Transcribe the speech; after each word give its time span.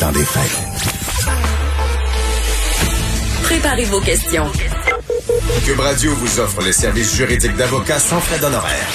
Temps 0.00 0.12
des 0.12 0.24
fêtes. 0.24 0.58
Préparez 3.42 3.84
vos 3.84 4.00
questions. 4.00 4.46
Cube 5.66 5.78
Radio 5.78 6.14
vous 6.14 6.40
offre 6.40 6.62
les 6.62 6.72
services 6.72 7.14
juridiques 7.14 7.54
d'avocats 7.56 7.98
sans 7.98 8.18
frais 8.18 8.38
d'honoraires. 8.38 8.88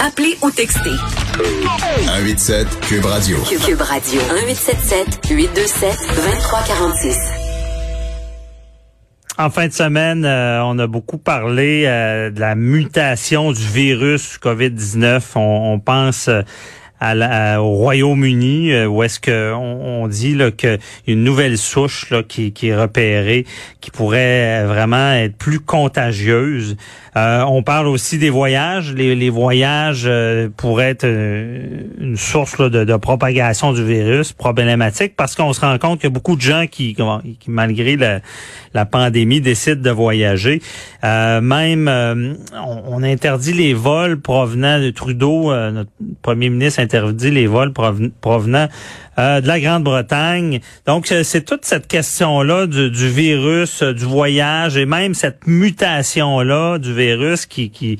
Appelez 0.00 0.38
ou 0.42 0.52
textez 0.52 0.96
187 2.04 2.80
Cube 2.82 3.04
Radio. 3.06 3.38
Cube 3.66 3.80
Radio 3.80 4.20
1877 4.20 5.30
827 5.30 5.90
2346. 6.14 7.18
En 9.38 9.50
fin 9.50 9.66
de 9.66 9.72
semaine, 9.72 10.24
euh, 10.24 10.62
on 10.62 10.78
a 10.78 10.86
beaucoup 10.86 11.18
parlé 11.18 11.84
euh, 11.86 12.30
de 12.30 12.38
la 12.38 12.54
mutation 12.54 13.50
du 13.50 13.66
virus 13.66 14.38
COVID-19. 14.38 15.22
On, 15.34 15.74
on 15.74 15.80
pense 15.80 16.28
euh, 16.28 16.42
à 17.00 17.14
la- 17.14 17.62
au 17.62 17.70
Royaume-Uni, 17.72 18.72
euh, 18.72 18.86
où 18.86 19.02
est-ce 19.02 19.20
que 19.20 19.52
on, 19.54 20.06
dit 20.08 20.34
là, 20.34 20.50
que 20.50 20.78
une 21.06 21.24
nouvelle 21.24 21.58
souche 21.58 22.10
là, 22.10 22.22
qui, 22.22 22.52
qui 22.52 22.68
est 22.68 22.76
repérée, 22.76 23.44
qui 23.80 23.90
pourrait 23.90 24.64
vraiment 24.66 25.12
être 25.12 25.36
plus 25.36 25.60
contagieuse. 25.60 26.76
Euh, 27.16 27.42
on 27.48 27.62
parle 27.62 27.86
aussi 27.88 28.18
des 28.18 28.28
voyages. 28.30 28.92
Les, 28.92 29.14
les 29.14 29.30
voyages 29.30 30.04
euh, 30.06 30.48
pourraient 30.54 30.90
être 30.90 31.04
euh, 31.04 31.82
une 31.98 32.16
source 32.16 32.58
là, 32.58 32.68
de, 32.68 32.84
de 32.84 32.96
propagation 32.96 33.72
du 33.72 33.82
virus 33.84 34.32
problématique 34.32 35.14
parce 35.16 35.34
qu'on 35.34 35.52
se 35.54 35.60
rend 35.62 35.78
compte 35.78 36.00
qu'il 36.00 36.08
y 36.10 36.12
a 36.12 36.14
beaucoup 36.14 36.36
de 36.36 36.42
gens 36.42 36.66
qui, 36.70 36.94
qui 36.94 37.50
malgré 37.50 37.96
la, 37.96 38.20
la 38.74 38.84
pandémie, 38.84 39.40
décident 39.40 39.80
de 39.80 39.90
voyager. 39.90 40.60
Euh, 41.04 41.40
même, 41.40 41.88
euh, 41.88 42.34
on, 42.52 42.82
on 42.86 43.02
interdit 43.02 43.54
les 43.54 43.72
vols 43.72 44.20
provenant 44.20 44.78
de 44.78 44.90
Trudeau, 44.90 45.52
notre 45.70 45.90
premier 46.22 46.50
ministre 46.50 46.80
interdit 46.86 47.30
les 47.30 47.46
vols 47.46 47.70
proven- 47.72 48.12
provenant 48.20 48.68
euh, 49.18 49.40
de 49.40 49.46
la 49.48 49.58
Grande-Bretagne. 49.58 50.60
Donc, 50.86 51.10
euh, 51.10 51.22
c'est 51.24 51.42
toute 51.42 51.64
cette 51.64 51.86
question-là 51.86 52.66
du, 52.66 52.90
virus, 53.08 53.82
euh, 53.82 53.94
du 53.94 54.04
voyage 54.04 54.76
et 54.76 54.84
même 54.84 55.14
cette 55.14 55.46
mutation-là 55.46 56.78
du 56.78 56.92
virus 56.94 57.46
qui, 57.46 57.70
qui, 57.70 57.98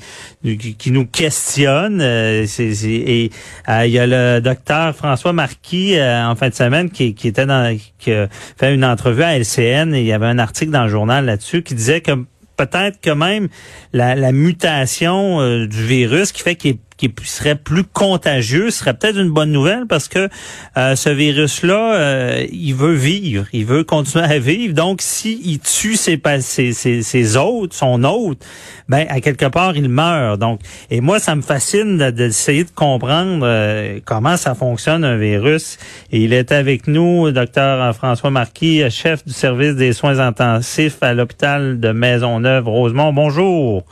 qui, 0.77 0.91
nous 0.91 1.07
questionne. 1.07 2.01
Et 2.01 2.45
il 2.45 3.91
y 3.91 3.99
a 3.99 4.07
le 4.07 4.39
docteur 4.41 4.95
François 4.95 5.33
Marquis 5.33 5.95
en 5.99 6.35
fin 6.35 6.49
de 6.49 6.53
semaine 6.53 6.91
qui, 6.91 7.15
était 7.23 7.47
dans 7.47 7.75
qui 7.97 8.11
a 8.11 8.27
fait 8.57 8.73
une 8.75 8.85
entrevue 8.85 9.23
à 9.23 9.37
LCN 9.39 9.95
et 9.95 10.01
il 10.01 10.05
y 10.05 10.13
avait 10.13 10.27
un 10.27 10.39
article 10.39 10.71
dans 10.71 10.83
le 10.83 10.89
journal 10.89 11.25
là-dessus 11.25 11.63
qui 11.63 11.73
disait 11.73 12.01
que 12.01 12.11
peut-être 12.57 13.01
que 13.01 13.09
même 13.11 13.47
la, 13.91 14.31
mutation 14.31 15.65
du 15.65 15.83
virus 15.83 16.31
qui 16.31 16.43
fait 16.43 16.55
qu'il 16.55 16.71
est- 16.71 16.86
qu'il 16.97 17.11
serait 17.23 17.55
plus 17.55 17.83
contagieux 17.83 18.71
serait 18.71 18.93
peut-être 18.95 19.17
une 19.17 19.29
bonne 19.29 19.51
nouvelle 19.51 19.85
parce 19.87 20.07
que 20.07 20.29
euh, 20.77 20.95
ce 20.95 21.09
virus-là, 21.09 21.93
euh, 21.95 22.45
il 22.51 22.73
veut 22.73 22.93
vivre, 22.93 23.45
il 23.53 23.65
veut 23.65 23.83
continuer 23.83 24.25
à 24.25 24.39
vivre. 24.39 24.73
Donc, 24.73 25.01
s'il 25.01 25.59
tue 25.59 25.95
ses, 25.95 26.19
ses, 26.41 26.73
ses, 26.73 27.01
ses 27.03 27.37
hôtes, 27.37 27.73
son 27.73 28.03
hôte, 28.03 28.43
ben 28.89 29.05
à 29.09 29.21
quelque 29.21 29.45
part, 29.45 29.77
il 29.77 29.89
meurt. 29.89 30.39
Donc, 30.39 30.59
et 30.89 31.01
moi, 31.01 31.19
ça 31.19 31.35
me 31.35 31.41
fascine 31.41 31.97
de- 31.97 32.09
d'essayer 32.09 32.63
de, 32.63 32.71
comprendre 32.71 33.41
euh, 33.43 33.99
comment 34.05 34.37
ça 34.37 34.55
fonctionne 34.55 35.03
un 35.03 35.17
virus. 35.17 35.77
Et 36.11 36.21
il 36.21 36.33
est 36.33 36.51
avec 36.51 36.87
nous, 36.87 37.31
docteur 37.31 37.95
François 37.95 38.29
Marquis, 38.31 38.83
chef 38.89 39.23
du 39.25 39.33
service 39.33 39.75
des 39.75 39.93
soins 39.93 40.19
intensifs 40.19 40.97
à 41.01 41.13
l'hôpital 41.13 41.79
de 41.79 41.91
Maisonneuve-Rosemont. 41.91 43.13
Bonjour. 43.13 43.83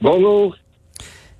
Bonjour. 0.00 0.56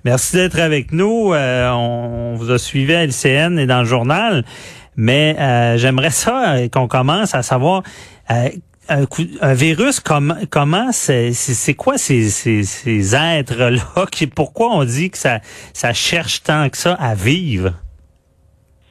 Merci 0.05 0.37
d'être 0.37 0.59
avec 0.59 0.93
nous. 0.93 1.33
Euh, 1.33 1.69
on, 1.71 2.35
vous 2.35 2.51
a 2.51 2.57
suivi 2.57 2.93
à 2.93 3.03
LCN 3.05 3.59
et 3.59 3.65
dans 3.65 3.79
le 3.79 3.85
journal, 3.85 4.45
mais 4.95 5.35
euh, 5.37 5.77
j'aimerais 5.77 6.11
ça 6.11 6.53
euh, 6.53 6.69
qu'on 6.69 6.87
commence 6.87 7.35
à 7.35 7.43
savoir 7.43 7.83
un, 8.29 9.53
virus, 9.53 9.99
comme, 9.99 10.39
comment 10.49 10.91
c'est 10.91 11.33
quoi 11.77 11.97
ces, 11.97 12.29
ces, 12.29 12.63
ces 12.63 13.15
êtres-là? 13.15 14.05
Pourquoi 14.35 14.73
on 14.73 14.85
dit 14.85 15.09
que 15.09 15.17
ça, 15.17 15.41
ça 15.73 15.93
cherche 15.93 16.43
tant 16.43 16.69
que 16.69 16.77
ça 16.77 16.93
à 16.93 17.13
vivre? 17.13 17.73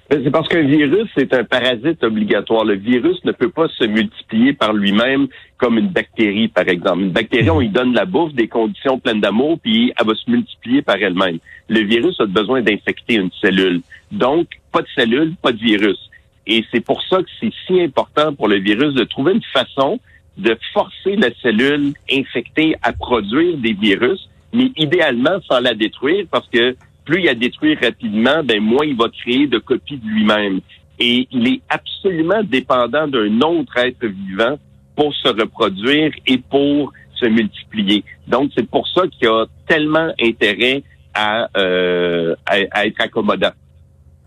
Ben, 0.09 0.23
C'est 0.25 0.31
parce 0.31 0.49
qu'un 0.49 0.63
virus, 0.63 1.09
c'est 1.17 1.33
un 1.35 1.45
parasite 1.45 2.03
obligatoire. 2.03 2.65
Le 2.65 2.77
virus 2.77 3.23
ne 3.25 3.33
peut 3.33 3.51
pas 3.51 3.69
se 3.69 3.85
multiplier 3.85 4.55
par 4.55 4.73
lui-même 4.73 5.29
comme 5.59 5.77
une 5.77 5.89
bactérie, 5.89 6.49
par 6.49 6.67
exemple. 6.69 7.03
Une 7.03 7.11
bactérie, 7.11 7.51
on 7.51 7.61
lui 7.61 7.69
donne 7.69 7.93
la 7.93 8.07
bouffe, 8.07 8.33
des 8.33 8.49
conditions 8.49 8.99
pleines 8.99 9.21
d'amour, 9.21 9.59
puis 9.63 9.93
elle 9.99 10.07
va 10.07 10.15
se 10.15 10.31
multiplier 10.31 10.83
par 10.83 10.97
elle-même. 10.97 11.39
Le 11.69 11.81
virus 11.81 12.19
a 12.21 12.27
besoin 12.27 12.63
d'infecter 12.63 13.15
une 13.15 13.31
cellule. 13.41 13.83
Donc, 14.11 14.47
pas 14.73 14.81
de 14.81 14.89
cellule, 14.95 15.35
pas 15.43 15.53
de 15.53 15.59
virus. 15.59 15.99
Et 16.47 16.65
c'est 16.73 16.81
pour 16.81 17.03
ça 17.03 17.19
que 17.19 17.29
c'est 17.39 17.53
si 17.67 17.81
important 17.83 18.33
pour 18.35 18.49
le 18.49 18.57
virus 18.57 18.95
de 18.95 19.05
trouver 19.05 19.35
une 19.35 19.43
façon 19.53 20.01
de 20.39 20.57
forcer 20.73 21.17
la 21.17 21.29
cellule 21.43 21.93
infectée 22.11 22.75
à 22.83 22.93
produire 22.93 23.59
des 23.59 23.73
virus, 23.75 24.31
mais 24.55 24.71
idéalement 24.77 25.41
sans 25.47 25.61
la 25.61 25.75
détruire, 25.75 26.25
parce 26.31 26.49
que 26.49 26.77
plus 27.09 27.21
il 27.21 27.25
la 27.25 27.35
détruit 27.35 27.75
rapidement, 27.75 28.45
ben 28.45 28.61
moins 28.61 28.85
il 28.85 28.95
va 28.95 29.09
créer 29.09 29.47
de 29.47 29.59
copies 29.59 29.97
de 29.97 30.07
lui-même. 30.07 30.61
Et 30.99 31.27
il 31.31 31.49
est 31.49 31.61
absolument 31.71 32.43
dépendant 32.45 33.09
d'un 33.09 33.41
autre 33.41 33.77
être 33.79 34.05
vivant 34.05 34.59
pour 34.95 35.15
se 35.15 35.29
reproduire 35.29 36.13
et 36.27 36.39
pour 36.39 36.93
se 37.15 37.27
multiplier. 37.27 38.05
Donc, 38.27 38.51
c'est 38.55 38.69
pour 38.69 38.87
ça 38.89 39.03
qu'il 39.07 39.29
a 39.29 39.47
tellement 39.67 40.13
intérêt 40.21 40.83
à, 41.15 41.49
euh, 41.57 42.35
à, 42.45 42.87
être 42.87 43.01
accommodant. 43.01 43.53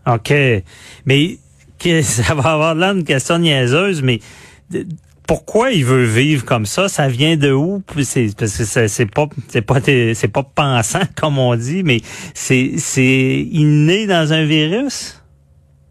OK. 0.06 0.32
Mais 1.06 1.38
ça 2.02 2.34
va 2.34 2.52
avoir 2.52 2.74
là 2.74 2.92
une 2.92 3.04
question 3.04 3.38
niaiseuse, 3.38 4.02
mais 4.02 4.18
pourquoi 5.32 5.70
il 5.70 5.82
veut 5.86 6.04
vivre 6.04 6.44
comme 6.44 6.66
ça? 6.66 6.88
Ça 6.88 7.08
vient 7.08 7.38
de 7.38 7.50
où? 7.52 7.82
C'est 8.02 8.36
parce 8.38 8.58
que 8.58 8.64
c'est 8.64 8.86
c'est 8.88 9.10
pas 9.10 9.26
c'est 9.48 9.62
pas 9.62 9.80
c'est 9.80 10.30
pas 10.30 10.42
pensant 10.42 11.06
comme 11.20 11.38
on 11.38 11.54
dit, 11.56 11.82
mais 11.82 12.00
c'est 12.34 12.72
c'est 12.76 13.40
inné 13.50 14.06
dans 14.06 14.30
un 14.34 14.44
virus? 14.44 15.22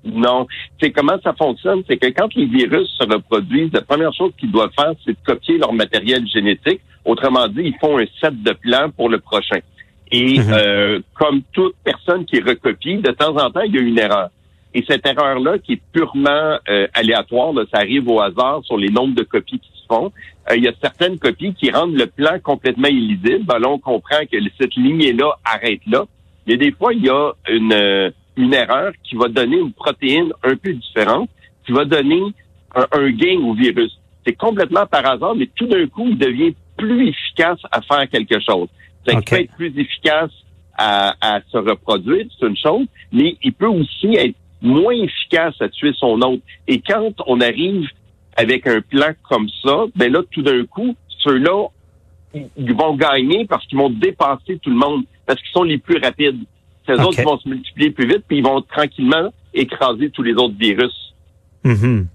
Non. 0.06 0.46
C'est 0.80 0.92
comment 0.92 1.18
ça 1.24 1.34
fonctionne, 1.34 1.82
c'est 1.88 1.98
que 1.98 2.08
quand 2.08 2.32
les 2.36 2.46
virus 2.46 2.88
se 3.00 3.04
reproduisent, 3.12 3.72
la 3.74 3.82
première 3.82 4.14
chose 4.14 4.32
qu'ils 4.40 4.52
doivent 4.52 4.76
faire, 4.76 4.94
c'est 5.04 5.14
de 5.14 5.24
copier 5.26 5.58
leur 5.58 5.74
matériel 5.74 6.24
génétique. 6.28 6.82
Autrement 7.04 7.48
dit, 7.48 7.62
ils 7.64 7.76
font 7.82 7.98
un 7.98 8.06
set 8.20 8.44
de 8.44 8.52
plans 8.54 8.90
pour 8.96 9.10
le 9.10 9.20
prochain. 9.20 9.60
Et 10.12 10.38
Mhm. 10.40 10.54
euh, 10.54 11.00
comme 11.16 11.42
toute 11.52 11.74
personne 11.84 12.26
qui 12.26 12.40
recopie, 12.42 12.98
de 12.98 13.12
temps 13.12 13.36
en 13.38 13.50
temps, 13.50 13.62
il 13.62 13.74
y 13.74 13.80
a 13.80 13.82
une 13.82 13.98
erreur. 13.98 14.30
Et 14.74 14.84
cette 14.88 15.06
erreur-là, 15.06 15.58
qui 15.60 15.74
est 15.74 15.82
purement 15.92 16.58
euh, 16.70 16.88
aléatoire, 16.94 17.52
là, 17.52 17.64
ça 17.74 17.80
arrive 17.80 18.08
au 18.08 18.22
hasard 18.22 18.62
sur 18.64 18.78
les 18.78 18.90
nombres 18.90 19.16
de 19.16 19.24
copies 19.24 19.60
qui 19.60 19.72
se 19.82 19.86
font, 19.88 20.12
euh, 20.50 20.56
il 20.56 20.64
y 20.64 20.68
a 20.68 20.74
certaines 20.82 21.20
copies 21.20 21.54
qui 21.54 21.72
rendent 21.72 21.96
le 21.96 22.08
plan 22.08 22.40
complètement 22.42 22.88
illisible. 22.88 23.44
Ben 23.44 23.60
là, 23.60 23.70
on 23.70 23.80
comprend 23.80 24.22
que 24.32 24.38
cette 24.60 24.76
lignée-là 24.76 25.38
arrête 25.44 25.82
là. 25.88 26.06
Mais 26.48 26.58
des 26.58 26.72
fois, 26.72 26.94
il 26.94 27.06
y 27.06 27.10
a 27.10 27.32
une, 27.50 27.74
euh, 27.74 28.12
une 28.38 28.54
erreur 28.54 28.94
qui 29.04 29.16
va 29.16 29.28
donner 29.28 29.58
une 29.58 29.74
protéine 29.74 30.32
un 30.44 30.56
peu 30.56 30.74
différente, 30.74 31.30
qui 31.66 31.74
va 31.74 31.84
donner 31.86 32.22
un, 32.74 32.86
un 32.94 33.12
gain 33.12 33.40
au 33.44 33.54
virus. 33.54 34.00
C'est 34.26 34.38
complètement 34.38 34.86
par 34.86 35.06
hasard, 35.06 35.36
mais 35.36 35.50
tout 35.56 35.68
d'un 35.68 35.86
coup, 35.88 36.08
il 36.10 36.18
devient 36.18 36.54
plus 36.78 37.10
efficace 37.10 37.60
à 37.72 37.82
faire 37.82 38.08
quelque 38.10 38.40
chose. 38.40 38.70
Ça 39.06 39.16
peut 39.16 39.36
être 39.36 39.56
plus 39.56 39.78
efficace 39.78 40.32
à, 40.78 41.14
à 41.22 41.42
se 41.52 41.58
reproduire, 41.58 42.26
c'est 42.40 42.48
une 42.48 42.58
chose, 42.58 42.86
mais 43.12 43.36
il 43.44 43.54
peut 43.54 43.68
aussi 43.68 44.16
être 44.16 44.36
moins 44.62 44.94
efficace 44.94 45.56
à 45.60 45.70
tuer 45.70 45.92
son 45.98 46.22
hôte. 46.22 46.42
Et 46.68 46.80
quand 46.82 47.14
on 47.28 47.42
arrive 47.42 47.88
avec 48.38 48.68
un 48.68 48.82
plan 48.82 49.10
comme 49.30 49.50
ça, 49.64 49.86
ben 49.96 50.12
là, 50.12 50.22
tout 50.32 50.42
d'un 50.42 50.66
coup, 50.66 50.96
ceux-là, 51.20 51.68
ils 52.34 52.74
vont 52.74 52.96
gagner 52.96 53.46
parce 53.46 53.66
qu'ils 53.68 53.78
vont 53.78 53.90
dépasser 53.90 54.58
tout 54.62 54.70
le 54.70 54.76
monde, 54.78 55.04
parce 55.26 55.40
qu'ils 55.42 55.52
sont 55.52 55.64
les 55.64 55.78
plus 55.78 55.98
rapides. 56.02 56.40
Ces 56.88 56.94
Ok. 56.94 57.00
autres 57.08 57.20
ils 57.20 57.26
vont 57.26 57.38
se 57.40 57.50
multiplier 57.50 57.92
plus 57.92 58.08
vite, 58.08 58.24
puis 58.28 58.38
ils 58.38 58.44
vont 58.44 58.62
tranquillement 58.62 59.32
écraser 59.54 60.10
tous 60.10 60.24
les 60.24 60.34
autres 60.34 60.56
virus. 60.58 61.14
Mhm. 61.64 62.08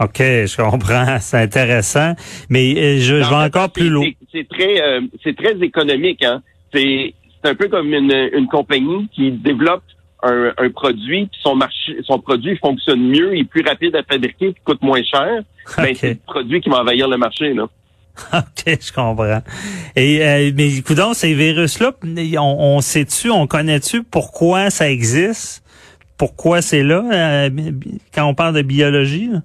OK, 0.00 0.18
je 0.18 0.56
comprends, 0.62 1.16
c'est 1.20 1.38
intéressant, 1.38 2.14
mais 2.48 2.72
euh, 2.76 2.98
je, 3.00 3.20
je 3.20 3.24
En 3.24 3.30
vais 3.30 3.36
fait, 3.50 3.58
encore 3.58 3.70
plus 3.72 3.88
loin. 3.90 4.08
c'est- 4.32 4.48
très, 4.48 4.80
euh, 4.80 5.00
c'est 5.24 5.36
très 5.36 5.58
économique. 5.60 6.24
Hein? 6.24 6.40
C'est, 6.72 7.14
c'est 7.42 7.50
un 7.50 7.54
peu 7.56 7.68
comme 7.68 7.92
une, 7.92 8.12
une 8.32 8.46
compagnie 8.46 9.08
qui 9.12 9.32
développe 9.32 9.82
un, 10.22 10.52
un 10.56 10.70
produit, 10.70 11.26
puis 11.26 11.40
son 11.42 11.54
marché, 11.54 11.96
son 12.04 12.18
produit 12.18 12.56
fonctionne 12.56 13.00
mieux, 13.00 13.36
il 13.36 13.40
est 13.40 13.44
plus 13.44 13.62
rapide 13.62 13.94
à 13.96 14.02
fabriquer, 14.02 14.52
puis 14.52 14.62
coûte 14.64 14.82
moins 14.82 15.02
cher, 15.02 15.42
ben, 15.76 15.94
c'est 15.94 16.10
le 16.10 16.18
produit 16.26 16.60
qui 16.60 16.68
va 16.68 16.80
envahir 16.80 17.08
le 17.08 17.16
marché. 17.16 17.54
Là. 17.54 17.68
OK, 18.32 18.64
je 18.66 18.92
comprends. 18.92 19.42
Et 19.94 20.22
euh, 20.22 20.50
mais 20.54 20.76
écoutons, 20.76 21.14
ces 21.14 21.34
virus-là, 21.34 21.92
on, 22.38 22.56
on 22.76 22.80
sait-tu, 22.80 23.30
on 23.30 23.46
connaît-tu 23.46 24.02
pourquoi 24.02 24.70
ça 24.70 24.90
existe? 24.90 25.64
Pourquoi 26.16 26.62
c'est 26.62 26.82
là 26.82 27.04
euh, 27.12 27.50
quand 28.12 28.24
on 28.24 28.34
parle 28.34 28.54
de 28.54 28.62
biologie? 28.62 29.28
là? 29.28 29.42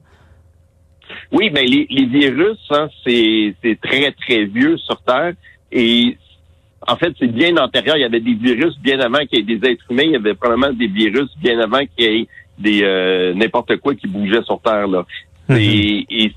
Oui, 1.32 1.50
ben 1.50 1.66
les, 1.66 1.88
les 1.90 2.06
virus, 2.06 2.58
hein, 2.72 2.90
c'est 3.06 3.56
c'est 3.62 3.80
très 3.80 4.12
très 4.12 4.46
vieux 4.46 4.78
sur 4.78 5.02
Terre 5.04 5.34
et 5.72 6.18
en 6.88 6.96
fait 6.96 7.14
c'est 7.20 7.28
bien 7.28 7.56
antérieur. 7.58 7.98
Il 7.98 8.02
y 8.02 8.06
avait 8.06 8.20
des 8.20 8.34
virus 8.34 8.78
bien 8.80 9.00
avant 9.00 9.20
qu'il 9.20 9.40
y 9.40 9.42
ait 9.42 9.58
des 9.58 9.70
êtres 9.70 9.86
humains. 9.90 10.04
Il 10.04 10.12
y 10.12 10.16
avait 10.16 10.34
probablement 10.34 10.74
des 10.74 10.88
virus 10.88 11.30
bien 11.42 11.60
avant 11.60 11.82
qu'il 11.98 12.06
y 12.06 12.22
ait 12.22 12.28
des 12.58 12.84
euh, 12.84 13.34
n'importe 13.34 13.78
quoi 13.78 13.96
qui 13.96 14.08
bougeait 14.08 14.44
sur 14.44 14.60
Terre 14.62 14.88
là. 14.88 15.06
Mhm. 15.50 15.58
Et, 15.58 16.06
et 16.10 16.34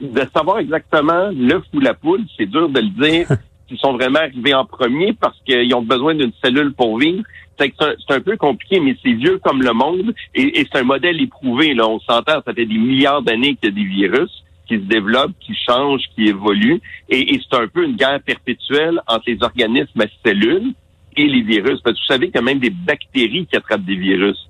de 0.00 0.22
savoir 0.34 0.58
exactement 0.58 1.30
l'œuf 1.34 1.64
ou 1.74 1.80
la 1.80 1.94
poule, 1.94 2.22
c'est 2.36 2.46
dur 2.46 2.68
de 2.68 2.80
le 2.80 2.88
dire. 2.88 3.26
Ils 3.70 3.78
sont 3.78 3.92
vraiment 3.92 4.18
arrivés 4.18 4.54
en 4.54 4.64
premier 4.64 5.12
parce 5.12 5.38
qu'ils 5.46 5.72
ont 5.74 5.82
besoin 5.82 6.14
d'une 6.14 6.32
cellule 6.42 6.72
pour 6.72 6.98
vivre. 6.98 7.22
Un, 7.60 7.66
c'est 7.78 8.14
un 8.14 8.20
peu 8.20 8.36
compliqué, 8.38 8.80
mais 8.80 8.96
c'est 9.02 9.12
vieux 9.12 9.38
comme 9.38 9.62
le 9.62 9.72
monde 9.72 10.14
et, 10.34 10.60
et 10.60 10.66
c'est 10.72 10.80
un 10.80 10.84
modèle 10.84 11.20
éprouvé. 11.20 11.74
Là, 11.74 11.86
on 11.86 12.00
s'entend, 12.00 12.40
ça 12.44 12.52
fait 12.54 12.64
des 12.64 12.78
milliards 12.78 13.22
d'années 13.22 13.54
qu'il 13.56 13.68
y 13.68 13.72
a 13.72 13.74
des 13.74 13.84
virus 13.84 14.42
qui 14.70 14.76
se 14.76 14.84
développent, 14.88 15.34
qui 15.40 15.54
changent, 15.54 16.04
qui 16.14 16.28
évoluent, 16.28 16.80
et, 17.08 17.34
et 17.34 17.40
c'est 17.42 17.56
un 17.56 17.66
peu 17.66 17.84
une 17.84 17.96
guerre 17.96 18.20
perpétuelle 18.24 19.00
entre 19.08 19.24
les 19.26 19.42
organismes 19.42 20.00
à 20.00 20.06
cellules 20.24 20.72
et 21.16 21.26
les 21.26 21.42
virus. 21.42 21.80
Parce 21.82 21.96
que 21.96 22.02
vous 22.02 22.06
savez 22.06 22.26
qu'il 22.26 22.36
y 22.36 22.38
a 22.38 22.42
même 22.42 22.60
des 22.60 22.70
bactéries 22.70 23.46
qui 23.46 23.56
attrapent 23.56 23.84
des 23.84 23.96
virus. 23.96 24.48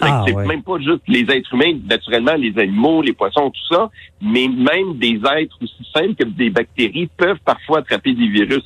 Ah, 0.00 0.24
c'est 0.26 0.34
ouais. 0.34 0.46
même 0.46 0.62
pas 0.62 0.78
juste 0.78 1.02
les 1.06 1.20
êtres 1.30 1.54
humains, 1.54 1.78
naturellement, 1.88 2.34
les 2.34 2.58
animaux, 2.58 3.02
les 3.02 3.12
poissons, 3.12 3.50
tout 3.50 3.74
ça, 3.74 3.90
mais 4.20 4.48
même 4.48 4.96
des 4.96 5.20
êtres 5.36 5.56
aussi 5.62 5.86
simples 5.94 6.14
que 6.14 6.24
des 6.24 6.50
bactéries 6.50 7.08
peuvent 7.16 7.38
parfois 7.44 7.78
attraper 7.80 8.14
des 8.14 8.26
virus. 8.26 8.62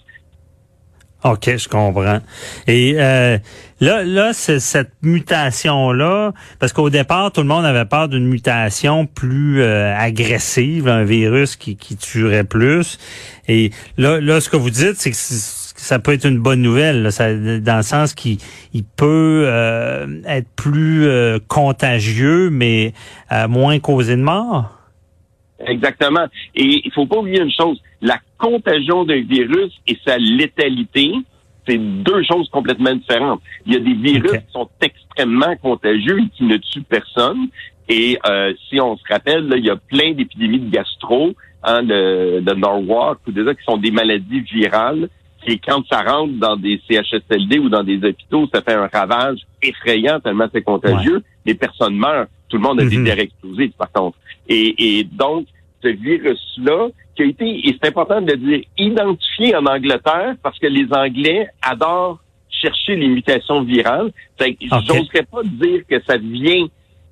OK, 1.24 1.56
je 1.56 1.68
comprends. 1.68 2.20
Et 2.66 2.96
euh, 2.98 3.38
là, 3.80 4.04
là, 4.04 4.32
c'est 4.34 4.60
cette 4.60 4.92
mutation-là, 5.02 6.32
parce 6.58 6.74
qu'au 6.74 6.90
départ, 6.90 7.32
tout 7.32 7.40
le 7.40 7.46
monde 7.46 7.64
avait 7.64 7.86
peur 7.86 8.08
d'une 8.08 8.26
mutation 8.26 9.06
plus 9.06 9.62
euh, 9.62 9.96
agressive, 9.96 10.86
un 10.86 11.04
virus 11.04 11.56
qui, 11.56 11.76
qui 11.76 11.96
tuerait 11.96 12.44
plus. 12.44 12.98
Et 13.48 13.70
là, 13.96 14.20
là, 14.20 14.40
ce 14.42 14.50
que 14.50 14.58
vous 14.58 14.68
dites, 14.68 14.96
c'est 14.96 15.10
que 15.12 15.16
ça 15.16 15.98
peut 15.98 16.12
être 16.12 16.26
une 16.26 16.38
bonne 16.40 16.60
nouvelle, 16.60 17.02
là, 17.04 17.10
ça- 17.10 17.34
dans 17.34 17.76
le 17.78 17.82
sens 17.82 18.12
qu'il 18.12 18.36
il 18.74 18.84
peut 18.84 19.44
euh, 19.46 20.06
être 20.26 20.48
plus 20.56 21.06
euh, 21.06 21.38
contagieux, 21.48 22.50
mais 22.50 22.92
moins 23.48 23.78
causer 23.80 24.16
de 24.16 24.22
mort. 24.22 24.78
Exactement. 25.66 26.26
Et 26.54 26.82
il 26.84 26.92
faut 26.92 27.06
pas 27.06 27.18
oublier 27.18 27.40
une 27.40 27.52
chose, 27.52 27.80
la 28.00 28.18
contagion 28.38 29.04
d'un 29.04 29.22
virus 29.22 29.72
et 29.86 29.96
sa 30.06 30.18
létalité, 30.18 31.12
c'est 31.66 31.78
deux 31.78 32.22
choses 32.24 32.48
complètement 32.50 32.94
différentes. 32.94 33.40
Il 33.66 33.74
y 33.74 33.76
a 33.76 33.80
des 33.80 33.94
virus 33.94 34.32
qui 34.32 34.52
sont 34.52 34.68
extrêmement 34.80 35.56
contagieux 35.56 36.18
et 36.18 36.28
qui 36.36 36.44
ne 36.44 36.56
tuent 36.56 36.82
personne. 36.82 37.48
Et 37.88 38.18
euh, 38.28 38.52
si 38.68 38.80
on 38.80 38.96
se 38.96 39.02
rappelle, 39.08 39.48
là, 39.48 39.56
il 39.56 39.64
y 39.64 39.70
a 39.70 39.76
plein 39.76 40.12
d'épidémies 40.12 40.60
de 40.60 40.70
gastro, 40.70 41.32
hein, 41.62 41.82
de, 41.82 42.40
de 42.40 42.54
Norwalk 42.54 43.18
ou 43.26 43.32
des 43.32 43.42
autres 43.42 43.58
qui 43.58 43.64
sont 43.64 43.76
des 43.76 43.90
maladies 43.90 44.40
virales. 44.40 45.08
Et 45.46 45.58
quand 45.58 45.86
ça 45.90 46.02
rentre 46.02 46.34
dans 46.34 46.56
des 46.56 46.80
CHSLD 46.88 47.58
ou 47.58 47.68
dans 47.68 47.82
des 47.82 47.96
hôpitaux, 47.96 48.48
ça 48.52 48.62
fait 48.62 48.74
un 48.74 48.88
ravage 48.92 49.40
effrayant 49.62 50.18
tellement 50.20 50.48
c'est 50.52 50.62
contagieux. 50.62 51.22
Les 51.44 51.54
personnes 51.54 51.96
meurent. 51.96 52.26
Tout 52.54 52.58
le 52.58 52.68
monde 52.68 52.78
a 52.80 52.84
Mhm. 52.84 52.90
des 52.90 53.02
verres 53.02 53.18
explosés, 53.18 53.72
par 53.76 53.90
contre. 53.90 54.16
Et, 54.48 54.98
et 55.00 55.02
donc, 55.02 55.46
ce 55.82 55.88
virus-là, 55.88 56.86
qui 57.16 57.22
a 57.22 57.24
été, 57.26 57.68
et 57.68 57.76
c'est 57.82 57.88
important 57.88 58.20
de 58.20 58.30
le 58.30 58.36
dire, 58.36 58.60
identifié 58.78 59.56
en 59.56 59.66
Angleterre 59.66 60.36
parce 60.40 60.56
que 60.60 60.68
les 60.68 60.86
Anglais 60.92 61.48
adorent 61.62 62.20
chercher 62.48 62.94
les 62.94 63.08
mutations 63.08 63.64
virales. 63.64 64.12
Fait 64.38 64.54
que 64.54 64.66
Ok. 64.66 64.82
j'oserais 64.86 65.24
pas 65.24 65.42
dire 65.42 65.80
que 65.90 66.00
ça 66.06 66.16
vient 66.16 66.66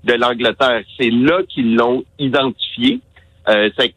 de 0.05 0.12
l'Angleterre. 0.12 0.85
C'est 0.97 1.11
là 1.11 1.41
qu'ils 1.49 1.75
l'ont 1.75 2.05
identifié. 2.21 3.00
Euh, 3.49 3.69
c'est 3.77 3.94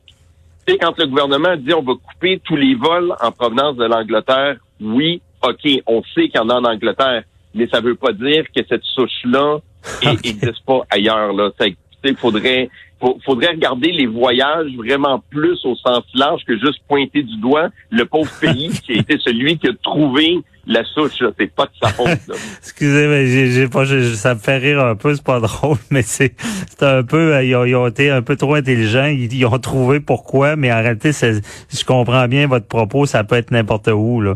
quand 0.80 0.98
le 0.98 1.06
gouvernement 1.06 1.56
dit 1.58 1.76
on 1.76 1.84
va 1.84 1.94
couper 1.94 2.42
tous 2.44 2.56
les 2.56 2.74
vols 2.74 3.14
en 3.22 3.32
provenance 3.32 3.76
de 3.78 3.86
l'Angleterre, 3.86 4.58
oui, 4.82 5.22
OK, 5.44 5.70
on 5.86 6.02
sait 6.16 6.28
qu'il 6.28 6.38
y 6.38 6.40
en 6.40 6.50
a 6.50 6.56
en 6.56 6.64
Angleterre, 6.66 7.22
mais 7.54 7.68
ça 7.68 7.82
veut 7.82 7.94
pas 7.94 8.14
dire 8.14 8.46
que 8.56 8.62
cette 8.68 8.84
souche-là 8.84 9.60
n'existe 10.04 10.66
pas 10.66 10.82
ailleurs. 10.90 11.34
Là. 11.34 11.50
Sais, 11.60 11.76
faudrait, 12.18 12.70
faut- 13.00 13.18
faudrait 13.26 13.52
regarder 13.52 13.92
les 13.92 14.06
voyages 14.08 14.72
vraiment 14.78 15.24
plus 15.32 15.58
au 15.66 15.76
sens 15.76 16.04
large 16.14 16.42
que 16.46 16.54
juste 16.58 16.80
pointer 16.88 17.24
du 17.24 17.38
doigt 17.38 17.70
le 17.90 18.06
pauvre 18.06 18.32
pays 18.40 18.70
qui 18.86 18.94
a 18.94 18.96
été 18.98 19.18
celui 19.20 19.58
qui 19.58 19.68
a 19.68 19.72
trouvé 19.84 20.38
la 20.68 20.84
souche. 20.84 21.22
C'est 21.40 21.54
pas 21.56 21.66
de 21.66 21.72
sa 21.82 21.90
faute. 21.90 22.08
Là. 22.28 22.36
Excusez, 22.60 23.08
mais 23.08 23.28
j'ai, 23.28 23.52
j'ai 23.52 23.68
pas, 23.68 23.86
j'ai- 23.86 24.14
ça 24.16 24.34
me 24.36 24.40
fait 24.40 24.58
rire 24.58 24.84
un 24.84 24.96
peu, 24.96 25.14
c'est 25.16 25.24
pas 25.24 25.40
drôle, 25.40 25.78
mais 25.92 26.02
c'est, 26.04 26.34
c'est 26.70 26.84
un 26.84 27.04
peu, 27.04 27.34
euh, 27.36 27.44
ils 27.44 27.56
ont, 27.56 27.66
ils 27.66 27.76
ont 27.76 27.88
été 27.88 28.10
un 28.12 28.22
peu 28.22 28.36
trop 28.36 28.54
intelligents, 28.56 29.06
ils, 29.06 29.32
ils 29.34 29.46
ont 29.46 29.58
trouvé 29.60 30.00
pourquoi, 30.00 30.56
mais 30.56 30.72
en 30.72 30.78
réalité, 30.82 31.12
c'est, 31.12 31.42
je 31.72 31.84
comprends 31.86 32.28
bien 32.28 32.46
votre 32.48 32.68
propos, 32.68 33.06
ça 33.08 33.24
peut 33.24 33.36
être 33.36 33.52
n'importe 33.52 33.88
où, 33.88 34.22
là. 34.22 34.36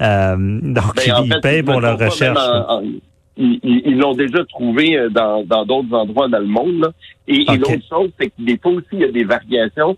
Euh, 0.00 0.36
donc, 0.62 0.94
Ben, 0.96 1.12
en 1.14 1.24
ils 1.24 1.32
fait, 1.34 1.40
payent 1.40 1.62
pour 1.62 1.80
leur 1.80 1.98
recherche. 1.98 2.38
Ils 3.84 3.96
l'ont 3.98 4.14
déjà 4.14 4.44
trouvé 4.44 4.96
euh, 4.98 5.08
dans 5.10 5.44
dans 5.44 5.64
d'autres 5.64 5.94
endroits 5.94 6.28
dans 6.28 6.38
le 6.40 6.46
monde. 6.46 6.80
là. 6.80 6.88
Et, 7.28 7.42
et 7.42 7.44
l'autre 7.58 7.88
chose, 7.88 8.10
c'est 8.18 8.28
que 8.28 8.40
des 8.40 8.58
fois 8.58 8.72
aussi, 8.72 8.86
il 8.92 9.00
y 9.00 9.04
a 9.04 9.12
des 9.12 9.24
variations. 9.24 9.96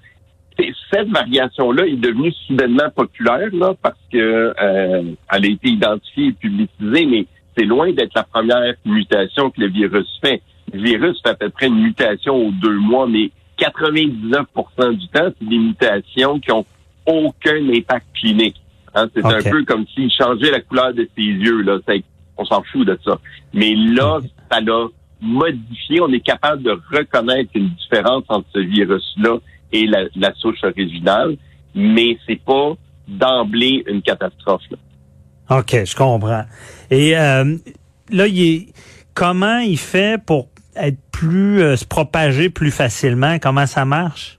C'est- 0.59 0.73
Cette 0.93 1.09
variation-là 1.09 1.87
est 1.87 1.97
devenue 1.97 2.33
soudainement 2.47 2.91
populaire 2.95 3.49
là, 3.53 3.75
parce 3.83 3.99
que 4.13 4.19
euh, 4.19 5.03
elle 5.33 5.45
a 5.45 5.49
été 5.49 5.69
identifiée 5.71 6.27
et 6.29 6.33
publicisée, 6.33 7.07
mais 7.07 7.27
c'est 7.57 7.65
loin 7.65 7.91
d'être 7.93 8.15
la 8.15 8.25
première 8.25 8.75
mutation 8.85 9.51
que 9.51 9.61
le 9.61 9.69
virus 9.69 10.09
fait. 10.23 10.43
Le 10.73 10.81
virus 10.83 11.21
fait 11.23 11.31
à 11.31 11.35
peu 11.35 11.49
près 11.51 11.67
une 11.69 11.81
mutation 11.83 12.35
aux 12.37 12.51
deux 12.51 12.77
mois, 12.79 13.07
mais 13.09 13.31
99% 13.59 14.97
du 14.97 15.09
temps, 15.09 15.29
c'est 15.39 15.49
des 15.49 15.59
mutations 15.59 16.39
qui 16.41 16.53
ont 16.53 16.65
aucun 17.07 17.69
impact 17.73 18.07
clinique. 18.15 18.57
Hein, 18.95 19.07
c'est 19.15 19.23
un 19.25 19.39
peu 19.51 19.65
comme 19.65 19.87
s'il 19.95 20.11
changeait 20.11 20.51
la 20.51 20.61
couleur 20.61 20.93
de 20.95 21.09
ses 21.17 21.23
yeux. 21.23 21.63
Là. 21.63 21.79
On 22.41 22.45
s'en 22.45 22.63
fout 22.73 22.87
de 22.87 22.99
ça. 23.05 23.19
Mais 23.53 23.75
là, 23.75 24.19
ça 24.51 24.61
l'a 24.61 24.87
modifié. 25.21 26.01
On 26.01 26.13
est 26.13 26.25
capable 26.25 26.63
de 26.63 26.79
reconnaître 26.93 27.51
une 27.55 27.71
différence 27.71 28.25
entre 28.29 28.47
ce 28.55 28.61
virus-là 28.61 29.39
et 29.73 29.87
la, 29.87 30.05
la 30.17 30.33
souche 30.35 30.63
originale, 30.65 31.37
mais 31.75 32.17
c'est 32.27 32.41
pas 32.41 32.73
d'emblée 33.07 33.85
une 33.87 34.03
catastrophe. 34.03 34.63
là. 34.71 35.59
OK, 35.59 35.85
je 35.85 35.97
comprends. 35.97 36.45
Et 36.91 37.17
euh, 37.19 37.57
là, 38.11 38.27
il 38.27 38.43
est, 38.43 38.69
comment 39.15 39.59
il 39.59 39.79
fait 39.79 40.21
pour 40.25 40.49
être 40.77 40.99
plus, 41.11 41.61
euh, 41.61 41.77
se 41.77 41.85
propager 41.85 42.51
plus 42.51 42.71
facilement? 42.71 43.39
Comment 43.39 43.67
ça 43.67 43.85
marche? 43.85 44.39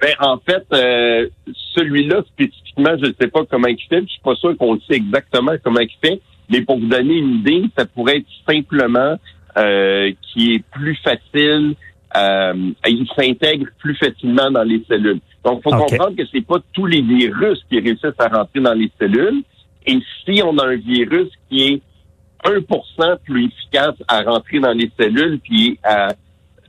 Ben, 0.00 0.14
en 0.20 0.38
fait, 0.38 0.64
euh, 0.72 1.28
celui-là 1.74 2.22
spécifiquement, 2.28 2.96
je 3.02 3.06
ne 3.06 3.12
sais 3.20 3.28
pas 3.28 3.44
comment 3.50 3.68
il 3.68 3.78
fait. 3.88 4.02
Je 4.02 4.12
suis 4.12 4.20
pas 4.22 4.34
sûr 4.36 4.56
qu'on 4.56 4.74
le 4.74 4.80
sait 4.88 4.96
exactement 4.96 5.52
comment 5.62 5.80
il 5.80 5.90
fait. 6.02 6.20
Mais 6.50 6.62
pour 6.62 6.78
vous 6.78 6.86
donner 6.86 7.14
une 7.14 7.36
idée, 7.36 7.64
ça 7.76 7.86
pourrait 7.86 8.18
être 8.18 8.26
simplement 8.46 9.16
euh, 9.56 10.12
qui 10.22 10.54
est 10.54 10.64
plus 10.70 10.96
facile. 10.96 11.74
Euh, 12.16 12.72
il 12.86 13.06
s'intègre 13.16 13.66
plus 13.78 13.94
facilement 13.94 14.50
dans 14.50 14.64
les 14.64 14.84
cellules. 14.88 15.20
Donc, 15.44 15.62
faut 15.62 15.70
comprendre 15.70 16.16
que 16.16 16.24
c'est 16.32 16.44
pas 16.44 16.58
tous 16.72 16.86
les 16.86 17.02
virus 17.02 17.58
qui 17.70 17.78
réussissent 17.78 18.18
à 18.18 18.28
rentrer 18.28 18.60
dans 18.60 18.74
les 18.74 18.90
cellules. 19.00 19.42
Et 19.86 19.98
si 20.24 20.42
on 20.44 20.58
a 20.58 20.66
un 20.66 20.76
virus 20.76 21.28
qui 21.48 21.62
est 21.68 21.82
1% 22.44 23.18
plus 23.24 23.46
efficace 23.46 23.94
à 24.08 24.22
rentrer 24.22 24.60
dans 24.60 24.72
les 24.72 24.90
cellules 24.98 25.38
puis 25.38 25.78
à 25.82 26.08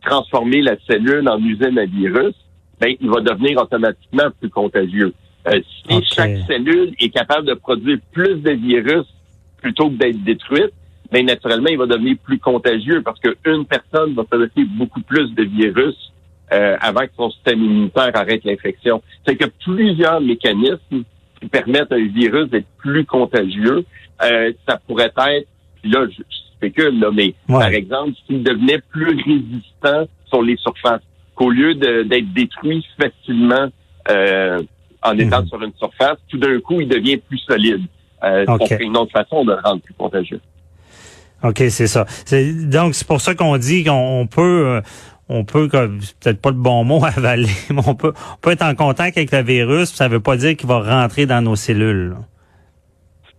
transformer 0.03 0.61
la 0.61 0.75
cellule 0.87 1.27
en 1.27 1.39
usine 1.39 1.77
à 1.77 1.85
virus, 1.85 2.35
ben, 2.79 2.95
il 2.99 3.09
va 3.09 3.21
devenir 3.21 3.59
automatiquement 3.59 4.29
plus 4.39 4.49
contagieux. 4.49 5.13
Euh, 5.47 5.59
si 5.87 6.03
chaque 6.03 6.37
cellule 6.47 6.93
est 6.99 7.09
capable 7.09 7.47
de 7.47 7.53
produire 7.53 7.97
plus 8.11 8.35
de 8.41 8.51
virus 8.51 9.05
plutôt 9.61 9.89
que 9.89 9.95
d'être 9.95 10.23
détruite, 10.23 10.71
ben, 11.11 11.25
naturellement, 11.25 11.69
il 11.69 11.77
va 11.77 11.85
devenir 11.85 12.15
plus 12.23 12.39
contagieux 12.39 13.01
parce 13.01 13.19
qu'une 13.19 13.65
personne 13.65 14.13
va 14.13 14.23
fabriquer 14.29 14.63
beaucoup 14.65 15.01
plus 15.01 15.33
de 15.35 15.43
virus 15.43 15.95
euh, 16.53 16.75
avant 16.81 17.01
que 17.01 17.11
son 17.17 17.29
système 17.31 17.63
immunitaire 17.63 18.11
arrête 18.13 18.43
l'infection. 18.43 19.01
C'est 19.25 19.35
que 19.35 19.45
plusieurs 19.63 20.19
mécanismes 20.21 21.03
qui 21.41 21.47
permettent 21.49 21.91
à 21.91 21.95
un 21.95 22.07
virus 22.07 22.49
d'être 22.49 22.67
plus 22.77 23.05
contagieux. 23.05 23.83
Euh, 24.23 24.51
ça 24.67 24.77
pourrait 24.87 25.11
être, 25.15 25.45
puis 25.81 25.91
là, 25.91 26.05
je, 26.07 26.17
je 26.17 26.37
spécule, 26.57 26.99
là, 26.99 27.09
mais 27.11 27.33
Ouais. 27.49 27.59
par 27.59 27.69
exemple, 27.69 28.11
s'il 28.27 28.43
devenait 28.43 28.79
plus 28.91 29.07
résistant 29.25 30.07
sur 30.27 30.41
les 30.43 30.57
surfaces, 30.57 31.01
qu'au 31.35 31.49
lieu 31.49 31.73
d'être 31.75 32.33
détruit 32.33 32.85
facilement 33.01 33.67
euh, 34.09 34.59
en 35.03 35.17
étant 35.17 35.41
Mhm. 35.41 35.47
sur 35.47 35.63
une 35.63 35.73
surface, 35.77 36.17
tout 36.29 36.37
d'un 36.37 36.59
coup, 36.59 36.79
il 36.81 36.87
devient 36.87 37.17
plus 37.17 37.39
solide. 37.39 37.81
Euh, 38.23 38.45
Ok. 38.47 38.61
Ça 38.61 38.67
serait 38.75 38.83
une 38.85 38.97
autre 38.97 39.11
façon 39.11 39.43
de 39.45 39.51
le 39.53 39.59
rendre 39.63 39.81
plus 39.81 39.93
contagieux. 39.95 40.41
OK, 41.43 41.57
c'est 41.69 41.87
ça. 41.87 42.05
Donc, 42.67 42.93
c'est 42.93 43.07
pour 43.07 43.19
ça 43.21 43.33
qu'on 43.33 43.57
dit 43.57 43.83
qu'on 43.83 44.21
on 44.21 44.27
peut, 44.27 44.65
euh, 44.67 44.81
on 45.27 45.43
peut, 45.43 45.67
c'est 46.01 46.17
peut-être 46.19 46.41
pas 46.41 46.51
le 46.51 46.55
bon 46.57 46.83
mot, 46.83 47.03
avaler, 47.17 47.47
mais 47.71 47.81
on 47.87 47.95
peut, 47.95 48.13
on 48.33 48.37
peut 48.41 48.51
être 48.51 48.61
en 48.63 48.75
contact 48.75 49.17
avec 49.17 49.31
le 49.31 49.41
virus, 49.41 49.89
ça 49.93 50.07
veut 50.07 50.19
pas 50.19 50.37
dire 50.37 50.55
qu'il 50.55 50.67
va 50.67 50.79
rentrer 50.81 51.25
dans 51.25 51.41
nos 51.41 51.55
cellules. 51.55 52.09
là. 52.11 52.17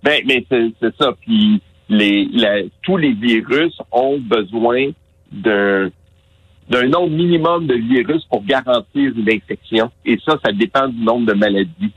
Ben, 0.03 0.21
mais 0.27 0.45
c'est 0.51 0.97
ça. 1.01 1.13
Puis 1.21 1.63
les, 1.89 2.29
la- 2.33 2.63
tous 2.83 2.97
les 2.97 3.13
virus 3.13 3.77
ont 3.93 4.19
besoin 4.19 4.87
d'un 5.31 5.91
d'un 6.69 6.89
nombre 6.89 7.11
minimum 7.11 7.67
de 7.67 7.75
virus 7.75 8.25
pour 8.31 8.45
garantir 8.45 9.13
une 9.17 9.29
infection. 9.31 9.91
Et 10.07 10.17
ça, 10.25 10.39
ça 10.45 10.53
dépend 10.53 10.89
du 10.89 10.99
nombre 11.05 11.27
de 11.27 11.35
maladies. 11.35 11.93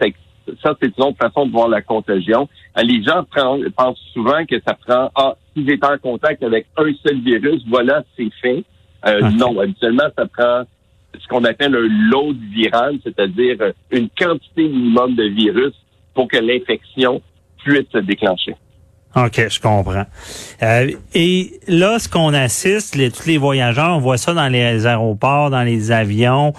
Ça, 0.62 0.76
c'est 0.82 0.98
une 0.98 1.04
autre 1.04 1.18
façon 1.18 1.46
de 1.46 1.52
voir 1.52 1.68
la 1.68 1.82
contagion. 1.82 2.48
Euh, 2.78 2.82
Les 2.84 3.04
gens 3.04 3.24
pensent 3.76 4.00
souvent 4.14 4.46
que 4.46 4.56
ça 4.66 4.74
prend, 4.74 5.10
ah, 5.16 5.36
si 5.56 5.66
j'étais 5.66 5.86
en 5.86 5.98
contact 5.98 6.44
avec 6.44 6.68
un 6.78 6.92
seul 7.06 7.20
virus, 7.22 7.64
voilà, 7.68 8.04
c'est 8.18 8.32
fait. 8.42 8.64
Euh, 9.08 9.22
Ok. 9.22 9.34
Non, 9.34 9.60
habituellement, 9.60 10.08
ça 10.18 10.26
prend 10.26 10.64
ce 11.20 11.28
qu'on 11.28 11.44
appelle 11.44 11.76
un 11.76 12.10
load 12.10 12.38
viral, 12.52 12.98
c'est-à-dire 13.04 13.58
une 13.92 14.10
quantité 14.10 14.68
minimum 14.68 15.16
de 15.16 15.24
virus 15.24 15.74
pour 16.14 16.28
que 16.28 16.38
l'infection 16.38 17.22
puisse 17.64 17.88
se 17.92 18.00
déclencher. 18.00 18.56
OK, 19.16 19.48
je 19.50 19.60
comprends. 19.62 20.06
Euh, 20.62 20.92
et 21.14 21.60
là, 21.68 22.00
ce 22.00 22.10
qu'on 22.10 22.34
assiste, 22.34 22.96
les, 22.96 23.12
tous 23.12 23.26
les 23.26 23.38
voyageurs, 23.38 23.96
on 23.96 24.00
voit 24.00 24.18
ça 24.18 24.34
dans 24.34 24.50
les 24.50 24.86
aéroports, 24.86 25.50
dans 25.50 25.64
les 25.64 25.92
avions. 25.92 26.54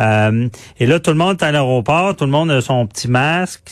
Euh, 0.00 0.48
et 0.80 0.86
là, 0.86 0.98
tout 0.98 1.10
le 1.10 1.16
monde 1.16 1.40
est 1.40 1.44
à 1.44 1.52
l'aéroport, 1.52 2.16
tout 2.16 2.24
le 2.24 2.32
monde 2.32 2.50
a 2.50 2.60
son 2.60 2.86
petit 2.86 3.06
masque, 3.06 3.70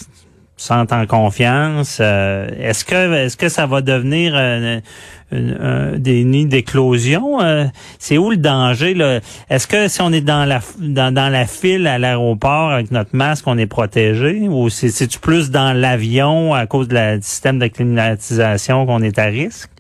se 0.58 0.66
sent 0.68 0.92
en 0.92 1.06
confiance. 1.06 1.98
Euh, 2.00 2.48
est-ce 2.58 2.84
que 2.84 3.14
est-ce 3.14 3.36
que 3.36 3.48
ça 3.48 3.66
va 3.66 3.80
devenir 3.80 4.34
euh, 4.36 4.80
un- 5.32 5.92
des 5.98 6.24
nids 6.24 6.46
d'éclosion? 6.46 7.40
Euh, 7.40 7.64
c'est 7.98 8.18
où 8.18 8.30
le 8.30 8.36
danger? 8.36 8.92
Là? 8.94 9.20
Est-ce 9.48 9.66
que 9.66 9.88
si 9.88 10.02
on 10.02 10.12
est 10.12 10.20
dans 10.20 10.44
la 10.44 10.60
dans, 10.78 11.14
dans 11.14 11.32
la 11.32 11.46
file 11.46 11.86
à 11.86 11.98
l'aéroport 11.98 12.70
avec 12.72 12.90
notre 12.90 13.14
masque, 13.14 13.46
on 13.46 13.56
est 13.56 13.66
protégé? 13.66 14.48
Ou 14.48 14.68
c'est 14.68 14.88
c'est-tu 14.90 15.20
plus 15.20 15.50
dans 15.50 15.72
l'avion 15.74 16.52
à 16.54 16.66
cause 16.66 16.88
de 16.88 16.94
la, 16.94 17.16
du 17.16 17.22
système 17.22 17.58
de 17.58 17.68
climatisation 17.68 18.84
qu'on 18.84 19.02
est 19.02 19.18
à 19.18 19.26
risque? 19.26 19.70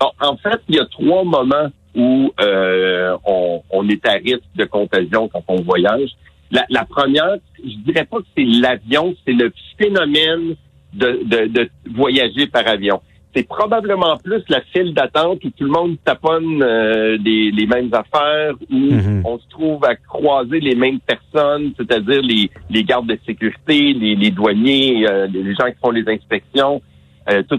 Bon, 0.00 0.10
en 0.20 0.36
fait, 0.36 0.60
il 0.68 0.74
y 0.74 0.80
a 0.80 0.86
trois 0.86 1.22
moments 1.22 1.70
où 1.94 2.32
euh, 2.40 3.16
on, 3.24 3.62
on 3.70 3.88
est 3.88 4.04
à 4.04 4.14
risque 4.14 4.42
de 4.56 4.64
contagion 4.64 5.28
quand 5.28 5.44
on 5.46 5.62
voyage. 5.62 6.10
La, 6.50 6.64
la 6.70 6.84
première, 6.84 7.36
je 7.62 7.76
dirais 7.84 8.04
pas 8.04 8.18
que 8.18 8.26
c'est 8.36 8.44
l'avion, 8.44 9.14
c'est 9.26 9.32
le 9.32 9.52
phénomène 9.78 10.54
de, 10.92 11.20
de, 11.24 11.46
de 11.48 11.70
voyager 11.94 12.46
par 12.46 12.66
avion. 12.68 13.00
C'est 13.34 13.48
probablement 13.48 14.16
plus 14.22 14.42
la 14.48 14.60
file 14.72 14.94
d'attente 14.94 15.42
où 15.44 15.50
tout 15.50 15.64
le 15.64 15.70
monde 15.70 15.96
taponne 16.04 16.62
euh, 16.62 17.18
les, 17.24 17.50
les 17.50 17.66
mêmes 17.66 17.90
affaires, 17.92 18.54
où 18.70 18.76
Mhm. 18.76 19.22
on 19.24 19.38
se 19.40 19.48
trouve 19.48 19.84
à 19.84 19.96
croiser 19.96 20.60
les 20.60 20.76
mêmes 20.76 21.00
personnes, 21.00 21.72
c'est-à-dire 21.76 22.22
les, 22.22 22.48
les 22.70 22.84
gardes 22.84 23.08
de 23.08 23.18
sécurité, 23.26 23.92
les, 23.92 24.14
les 24.14 24.30
douaniers, 24.30 25.04
euh, 25.08 25.26
les 25.26 25.52
gens 25.54 25.66
qui 25.66 25.78
font 25.82 25.90
les 25.90 26.08
inspections, 26.08 26.80
euh, 27.28 27.42
tout, 27.48 27.58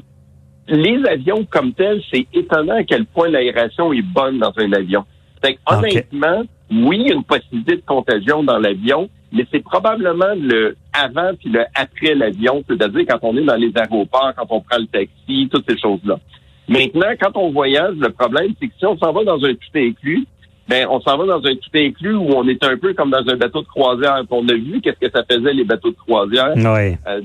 les 0.70 1.04
avions 1.10 1.46
comme 1.50 1.74
tels, 1.74 2.02
c'est 2.10 2.26
étonnant 2.34 2.76
à 2.78 2.84
quel 2.84 3.06
point 3.06 3.28
l'aération 3.28 3.92
est 3.92 4.02
bonne 4.02 4.40
dans 4.40 4.54
un 4.58 4.72
avion. 4.72 5.04
Fait 5.46 5.60
honnêtement, 5.68 6.44
oui, 6.72 6.98
il 7.00 7.08
y 7.08 7.12
a 7.12 7.16
une 7.16 7.24
possibilité 7.24 7.76
de 7.76 7.84
contagion 7.86 8.44
dans 8.44 8.58
l'avion, 8.58 9.10
mais 9.32 9.46
c'est 9.52 9.64
probablement 9.64 10.34
le 10.36 10.76
avant 10.94 11.32
puis 11.40 11.50
le 11.50 11.66
après 11.76 12.16
l'avion, 12.16 12.64
c'est-à-dire 12.68 13.06
quand 13.08 13.20
on 13.22 13.38
est 13.38 13.44
dans 13.44 13.56
les 13.56 13.72
aéroports, 13.76 14.34
quand 14.36 14.48
on 14.50 14.62
prend 14.62 14.78
le 14.80 14.88
taxi, 14.88 15.50
toutes 15.52 15.70
ces 15.70 15.78
choses-là. 15.78 16.20
Maintenant, 16.68 17.12
quand 17.20 17.38
on 17.38 17.52
voyage, 17.52 17.96
le 17.98 18.10
problème, 18.10 18.54
c'est 18.60 18.68
que 18.68 18.74
si 18.80 18.86
on 18.86 18.98
s'en 18.98 19.12
va 19.14 19.24
dans 19.24 19.44
un 19.44 19.54
tout 19.54 19.76
inclus, 19.76 20.26
ben 20.68 20.88
on 20.90 21.00
s'en 21.02 21.16
va 21.18 21.26
dans 21.26 21.46
un 21.46 21.56
tout 21.56 21.70
inclus 21.76 22.16
où 22.16 22.30
on 22.34 22.48
est 22.48 22.64
un 22.64 22.78
peu 22.78 22.94
comme 22.94 23.12
dans 23.12 23.28
un 23.28 23.38
bateau 23.38 23.62
de 23.62 23.68
croisière. 23.68 24.24
On 24.32 24.48
a 24.48 24.54
vu 24.54 24.82
qu'est-ce 24.82 25.00
que 25.00 25.12
ça 25.16 25.24
faisait 25.30 25.54
les 25.54 25.64
bateaux 25.64 25.92
de 25.92 25.96
croisière. 25.96 26.54
Oui. 26.56 26.98
Euh, 27.08 27.22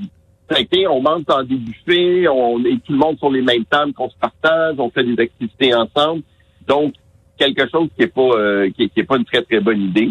on 0.89 1.01
mange 1.01 1.23
dans 1.25 1.43
des 1.43 1.55
buffets, 1.55 2.27
on 2.27 2.63
est 2.65 2.83
tout 2.85 2.91
le 2.91 2.97
monde 2.97 3.17
sur 3.17 3.31
les 3.31 3.41
mêmes 3.41 3.65
tables, 3.65 3.93
qu'on 3.93 4.09
se 4.09 4.17
partage, 4.19 4.75
on 4.77 4.89
fait 4.89 5.03
des 5.03 5.19
activités 5.23 5.73
ensemble. 5.73 6.23
Donc, 6.67 6.93
quelque 7.43 7.65
chose 7.73 7.87
qui 7.95 8.03
est 8.03 8.13
pas 8.19 8.31
euh, 8.43 8.69
qui, 8.73 8.83
est, 8.83 8.89
qui 8.93 8.99
est 9.01 9.09
pas 9.11 9.17
une 9.21 9.25
très 9.31 9.41
très 9.49 9.59
bonne 9.67 9.81
idée. 9.91 10.09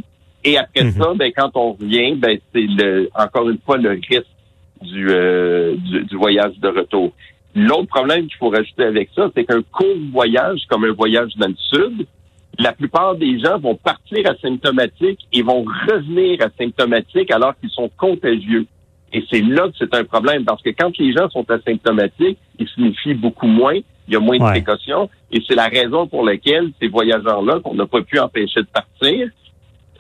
Et 0.49 0.55
après 0.65 0.85
Mhm. 0.85 0.93
ça, 0.99 1.07
ben 1.21 1.31
quand 1.37 1.51
on 1.55 1.69
revient, 1.73 2.15
ben 2.25 2.35
c'est 2.53 2.67
le 2.81 3.09
encore 3.15 3.49
une 3.53 3.59
fois 3.65 3.77
le 3.77 3.91
risque 3.91 4.35
du, 4.91 5.07
euh, 5.11 5.77
du, 5.89 5.97
du 6.11 6.17
voyage 6.25 6.57
de 6.65 6.69
retour. 6.69 7.09
L'autre 7.55 7.89
problème 7.97 8.23
qu'il 8.29 8.37
faut 8.43 8.49
rajouter 8.59 8.85
avec 8.85 9.11
ça, 9.17 9.31
c'est 9.35 9.45
qu'un 9.45 9.63
court 9.77 9.99
voyage, 10.13 10.61
comme 10.69 10.85
un 10.85 10.93
voyage 10.93 11.33
dans 11.37 11.49
le 11.49 11.61
sud, 11.73 12.07
la 12.59 12.73
plupart 12.73 13.15
des 13.17 13.39
gens 13.41 13.59
vont 13.59 13.75
partir 13.91 14.21
asymptomatiques 14.35 15.21
et 15.33 15.43
vont 15.43 15.65
revenir 15.89 16.39
asymptomatiques 16.49 17.31
alors 17.33 17.55
qu'ils 17.59 17.71
sont 17.71 17.91
contagieux. 17.97 18.67
Et 19.13 19.25
c'est 19.31 19.43
là 19.43 19.69
que 19.69 19.75
c'est 19.81 19.95
un 19.95 20.05
problème, 20.05 20.45
parce 20.45 20.63
que 20.63 20.71
quand 20.71 20.97
les 20.99 21.13
gens 21.13 21.29
sont 21.31 21.47
asymptomatiques, 21.51 22.39
ils 22.59 22.69
se 22.69 22.81
méfient 22.81 23.15
beaucoup 23.15 23.49
moins, 23.49 23.79
il 24.11 24.15
y 24.15 24.17
a 24.17 24.21
moins 24.21 24.37
de 24.39 24.45
précautions, 24.45 25.09
et 25.33 25.41
c'est 25.47 25.55
la 25.55 25.69
raison 25.69 26.07
pour 26.09 26.25
laquelle 26.25 26.71
ces 26.83 26.89
voyageurs-là, 26.89 27.61
qu'on 27.63 27.75
n'a 27.75 27.87
pas 27.87 28.03
pu 28.03 28.19
empêcher 28.19 28.61
de 28.61 28.67
partir, 28.67 29.29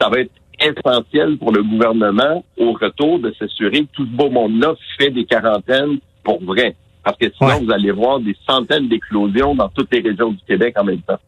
ça 0.00 0.08
va 0.08 0.18
être 0.20 0.32
essentiel 0.60 1.38
pour 1.38 1.52
le 1.52 1.62
gouvernement 1.62 2.44
au 2.58 2.72
retour 2.72 3.18
de 3.20 3.32
s'assurer 3.38 3.82
que 3.82 3.88
tout 3.92 4.04
ce 4.04 4.10
beau 4.16 4.28
monde-là 4.28 4.74
fait 4.98 5.10
des 5.10 5.24
quarantaines 5.24 5.98
pour 6.24 6.42
vrai. 6.44 6.74
Parce 7.04 7.16
que 7.16 7.26
sinon, 7.38 7.50
Ouais. 7.50 7.60
vous 7.64 7.70
allez 7.72 7.92
voir 7.92 8.20
des 8.20 8.36
centaines 8.46 8.88
d'éclosions 8.88 9.54
dans 9.54 9.68
toutes 9.70 9.88
les 9.92 10.00
régions 10.00 10.32
du 10.32 10.40
Québec 10.46 10.74
en 10.78 10.84
même 10.84 11.00
temps. 11.00 11.18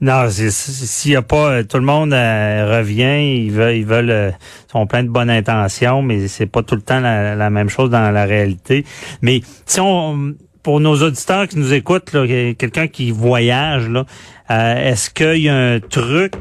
Non, 0.00 0.24
s'il 0.30 1.12
y 1.12 1.16
a 1.16 1.22
pas 1.22 1.52
euh, 1.52 1.62
tout 1.62 1.76
le 1.76 1.84
monde 1.84 2.12
euh, 2.12 2.78
revient, 2.78 3.44
ils 3.44 3.52
veulent, 3.52 3.76
ils 3.76 3.86
veulent, 3.86 4.10
euh, 4.10 4.30
sont 4.70 4.84
pleins 4.86 5.04
de 5.04 5.08
bonnes 5.08 5.30
intentions, 5.30 6.02
mais 6.02 6.26
c'est 6.26 6.46
pas 6.46 6.62
tout 6.64 6.74
le 6.74 6.82
temps 6.82 6.98
la, 7.00 7.36
la 7.36 7.50
même 7.50 7.68
chose 7.68 7.90
dans 7.90 8.10
la 8.10 8.24
réalité. 8.24 8.84
Mais 9.20 9.42
si 9.66 9.78
on, 9.80 10.32
pour 10.62 10.80
nos 10.80 10.94
auditeurs 11.02 11.48
qui 11.48 11.58
nous 11.58 11.72
écoutent, 11.72 12.10
quelqu'un 12.10 12.86
qui 12.86 13.10
voyage, 13.10 13.88
là, 13.88 14.04
euh, 14.50 14.90
est-ce 14.90 15.10
qu'il 15.10 15.42
y 15.42 15.48
a 15.48 15.56
un 15.56 15.80
truc, 15.80 16.32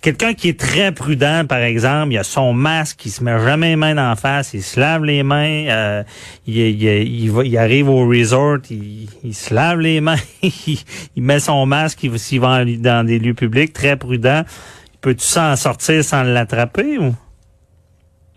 quelqu'un 0.00 0.34
qui 0.34 0.48
est 0.48 0.58
très 0.58 0.92
prudent, 0.92 1.44
par 1.48 1.58
exemple, 1.58 2.12
il 2.12 2.18
a 2.18 2.22
son 2.22 2.52
masque, 2.52 3.04
il 3.04 3.10
se 3.10 3.22
met 3.24 3.38
jamais 3.38 3.70
les 3.70 3.76
mains 3.76 4.12
en 4.12 4.16
face, 4.16 4.54
il 4.54 4.62
se 4.62 4.78
lave 4.78 5.04
les 5.04 5.22
mains, 5.22 5.66
euh, 5.68 6.02
il, 6.46 6.58
il, 6.58 7.32
il, 7.44 7.58
arrive 7.58 7.88
au 7.88 8.06
resort, 8.06 8.58
il, 8.70 9.34
se 9.34 9.52
lave 9.52 9.80
les 9.80 10.00
mains, 10.00 10.16
il, 10.42 11.22
met 11.22 11.40
son 11.40 11.66
masque, 11.66 12.04
il, 12.04 12.18
s'il 12.18 12.40
va 12.40 12.64
dans 12.64 13.06
des 13.06 13.18
lieux 13.18 13.34
publics, 13.34 13.72
très 13.72 13.96
prudent. 13.96 14.42
Peux-tu 15.00 15.24
s'en 15.24 15.54
sortir 15.56 16.02
sans 16.02 16.22
l'attraper 16.22 16.98
ou? 16.98 17.14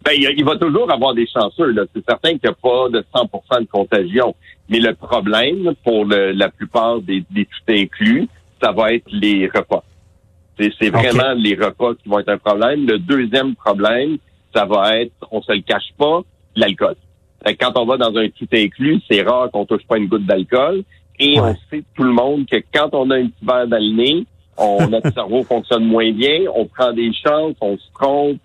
Ben, 0.03 0.13
il, 0.13 0.45
va 0.45 0.55
toujours 0.55 0.91
avoir 0.91 1.13
des 1.13 1.27
chanceux. 1.27 1.75
C'est 1.93 2.05
certain 2.07 2.29
qu'il 2.31 2.39
n'y 2.43 2.49
a 2.49 2.53
pas 2.53 2.89
de 2.89 3.05
100% 3.13 3.61
de 3.61 3.67
contagion. 3.67 4.33
Mais 4.69 4.79
le 4.79 4.93
problème, 4.93 5.73
pour 5.83 6.05
le- 6.05 6.31
la 6.31 6.49
plupart 6.49 7.01
des, 7.01 7.23
des 7.31 7.45
tout 7.45 7.71
inclus, 7.73 8.27
ça 8.61 8.71
va 8.71 8.93
être 8.93 9.07
les 9.11 9.47
repas. 9.47 9.83
C'est 10.59 10.89
vraiment 10.89 11.33
les 11.37 11.55
repas 11.55 11.93
qui 11.95 12.09
vont 12.09 12.19
être 12.19 12.29
un 12.29 12.37
problème. 12.37 12.85
Le 12.85 12.99
deuxième 12.99 13.55
problème, 13.55 14.17
ça 14.53 14.65
va 14.65 14.97
être, 14.99 15.13
on 15.31 15.41
se 15.41 15.53
le 15.53 15.61
cache 15.61 15.93
pas, 15.97 16.21
l'alcool. 16.55 16.95
Quand 17.59 17.71
on 17.77 17.85
va 17.85 17.95
dans 17.95 18.13
un 18.17 18.27
tout 18.29 18.47
inclus, 18.53 18.99
c'est 19.09 19.21
rare 19.21 19.49
qu'on 19.51 19.65
touche 19.65 19.85
pas 19.87 19.97
une 19.97 20.07
goutte 20.07 20.25
d'alcool. 20.25 20.83
Et 21.17 21.39
Ouais. 21.39 21.51
on 21.51 21.55
sait 21.69 21.83
tout 21.95 22.03
le 22.03 22.11
monde 22.11 22.45
que 22.45 22.57
quand 22.73 22.89
on 22.93 23.09
a 23.11 23.15
un 23.15 23.27
petit 23.27 23.45
verre 23.45 23.67
dans 23.67 23.77
le 23.81 23.95
nez, 23.95 24.25
on, 24.57 24.87
notre 24.89 25.13
cerveau 25.13 25.43
fonctionne 25.43 25.85
moins 25.85 26.11
bien, 26.11 26.41
on 26.53 26.65
prend 26.65 26.91
des 26.91 27.11
chances, 27.13 27.55
on 27.61 27.77
se 27.77 27.91
trompe. 27.93 28.41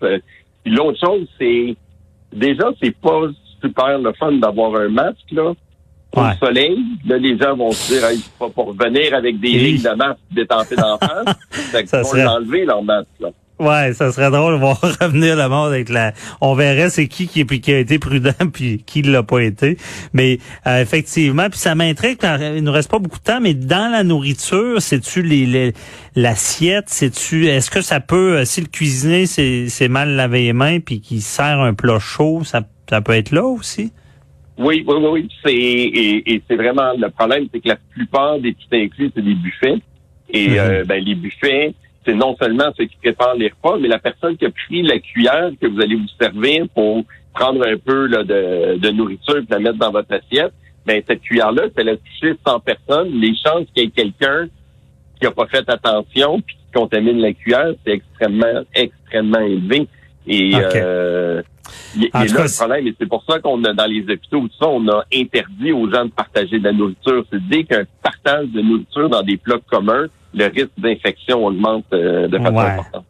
puis 0.63 0.73
L'autre 0.73 0.99
chose, 1.05 1.27
c'est 1.37 1.75
déjà, 2.31 2.71
c'est 2.81 2.95
pas 2.95 3.23
super 3.61 3.99
le 3.99 4.13
fun 4.13 4.31
d'avoir 4.33 4.75
un 4.79 4.87
masque 4.89 5.31
là. 5.31 5.53
Ouais. 6.23 6.37
soleil, 6.39 6.77
là, 7.05 7.17
les 7.17 7.37
gens 7.37 7.55
vont 7.55 7.71
se 7.71 7.93
dire, 7.93 8.05
hey, 8.05 8.21
pas 8.39 8.49
pour 8.49 8.73
venir 8.73 9.13
avec 9.13 9.39
des 9.39 9.49
Oui. 9.49 9.57
lignes 9.73 9.81
de 9.83 9.95
masque 9.95 10.19
détentées 10.31 10.75
d'en 10.75 10.97
face. 10.97 11.35
Fait 11.71 11.87
Ça 11.87 12.03
serait- 12.03 12.23
l'enlever, 12.23 12.65
leur 12.65 12.83
masque, 12.83 13.07
là. 13.19 13.29
Ouais, 13.57 13.93
ça 13.93 14.11
serait 14.11 14.29
drôle 14.31 14.55
de 14.55 14.59
voir 14.59 14.77
revenir 15.01 15.37
le 15.37 15.47
monde 15.47 15.67
avec 15.71 15.87
la. 15.87 16.11
On 16.41 16.55
verrait 16.55 16.89
c'est 16.89 17.07
qui 17.07 17.25
qui, 17.29 17.45
qui 17.45 17.71
a 17.73 17.79
été 17.79 17.99
prudent 17.99 18.33
puis 18.53 18.83
qui 18.85 19.01
l'a 19.01 19.23
pas 19.23 19.39
été. 19.39 19.77
Mais 20.11 20.39
euh, 20.67 20.81
effectivement, 20.81 21.49
puis 21.49 21.57
ça 21.57 21.73
m'intrigue. 21.73 22.17
Il 22.57 22.65
nous 22.65 22.71
reste 22.73 22.91
pas 22.91 22.99
beaucoup 22.99 23.17
de 23.19 23.23
temps, 23.23 23.39
mais 23.39 23.53
dans 23.53 23.89
la 23.89 24.03
nourriture, 24.03 24.81
c'est-tu 24.81 25.21
les, 25.21 25.45
les- 25.45 25.73
l'assiette, 26.17 26.85
c'est-tu 26.87 27.47
est-ce 27.47 27.71
que 27.71 27.79
ça 27.81 28.01
peut 28.01 28.39
euh, 28.39 28.45
si 28.45 28.59
le 28.59 28.67
cuisinier 28.67 29.25
c'est 29.25 29.67
c'est 29.69 29.87
mal 29.87 30.09
lavé 30.17 30.43
les 30.43 30.53
mains 30.53 30.79
puis 30.81 30.99
qu'il 30.99 31.21
sert 31.21 31.61
un 31.61 31.73
plat 31.73 31.99
chaud, 31.99 32.41
ça 32.43 32.61
ça 32.89 32.99
peut 33.01 33.13
être 33.13 33.31
là 33.31 33.43
aussi? 33.45 33.93
Oui, 34.57 34.83
oui, 34.87 34.95
oui, 34.97 35.07
oui. 35.11 35.29
C'est, 35.43 35.53
et, 35.53 36.33
et 36.33 36.41
c'est 36.47 36.55
vraiment 36.55 36.93
le 36.97 37.09
problème, 37.09 37.47
c'est 37.53 37.59
que 37.59 37.69
la 37.69 37.77
plupart 37.91 38.39
des 38.39 38.53
petits 38.53 38.67
inclus, 38.83 39.11
c'est 39.15 39.23
des 39.23 39.35
buffets. 39.35 39.75
Et 40.29 40.49
Mhm. 40.49 40.57
euh, 40.59 40.83
ben, 40.85 41.03
les 41.03 41.15
buffets, 41.15 41.73
c'est 42.05 42.13
non 42.15 42.35
seulement 42.39 42.71
ceux 42.77 42.85
qui 42.85 42.95
préparent 43.01 43.35
les 43.35 43.49
repas, 43.49 43.77
mais 43.79 43.87
la 43.87 43.99
personne 43.99 44.37
qui 44.37 44.45
a 44.45 44.49
pris 44.51 44.81
la 44.81 44.99
cuillère 44.99 45.51
que 45.59 45.67
vous 45.67 45.81
allez 45.81 45.95
vous 45.95 46.07
servir 46.19 46.67
pour 46.73 47.03
prendre 47.33 47.65
un 47.67 47.77
peu 47.77 48.07
là, 48.07 48.23
de, 48.23 48.77
de 48.77 48.89
nourriture 48.91 49.37
et 49.37 49.43
la 49.49 49.59
mettre 49.59 49.77
dans 49.77 49.91
votre 49.91 50.13
assiette, 50.13 50.53
ben 50.85 51.01
cette 51.07 51.21
cuillère-là, 51.21 51.63
si 51.67 51.73
elle 51.77 51.89
a 51.89 51.97
touché 51.97 52.33
100 52.47 52.59
personnes, 52.61 53.09
les 53.19 53.33
chances 53.35 53.65
qu'il 53.73 53.83
y 53.83 53.87
ait 53.87 53.89
quelqu'un 53.89 54.47
qui 55.19 55.25
a 55.25 55.31
pas 55.31 55.47
fait 55.47 55.67
attention 55.67 56.39
puis 56.41 56.55
qui 56.55 56.71
contamine 56.73 57.19
la 57.19 57.33
cuillère, 57.33 57.73
c'est 57.85 57.93
extrêmement, 57.93 58.61
extrêmement 58.73 59.39
élevé. 59.39 59.87
Et 60.27 60.51
euh, 60.55 61.41
En 62.13 62.19
là 62.19 62.25
le 62.25 62.57
problème. 62.57 62.87
Et 62.87 62.95
c'est 62.99 63.07
pour 63.07 63.23
ça 63.29 63.39
qu'on 63.39 63.63
a 63.63 63.73
dans 63.73 63.85
les 63.85 64.01
hôpitaux, 64.01 64.41
tout 64.41 64.49
ça, 64.59 64.67
on 64.67 64.87
a 64.87 65.03
interdit 65.13 65.71
aux 65.71 65.89
gens 65.89 66.05
de 66.05 66.11
partager 66.11 66.59
de 66.59 66.63
la 66.63 66.73
nourriture. 66.73 67.23
C'est 67.31 67.47
dès 67.47 67.63
qu'un 67.63 67.83
partage 68.01 68.47
de 68.49 68.61
nourriture 68.61 69.09
dans 69.09 69.21
des 69.21 69.37
plats 69.37 69.59
communs, 69.69 70.07
le 70.33 70.45
risque 70.45 70.71
d'infection 70.77 71.45
augmente 71.45 71.85
euh, 71.93 72.27
de 72.27 72.37
façon 72.37 72.55
Ouais. 72.55 72.61
importante. 72.65 73.05